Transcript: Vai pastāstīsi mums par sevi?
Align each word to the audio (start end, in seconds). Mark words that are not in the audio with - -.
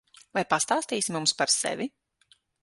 Vai 0.37 0.43
pastāstīsi 0.53 1.15
mums 1.17 1.35
par 1.43 1.53
sevi? 1.57 1.89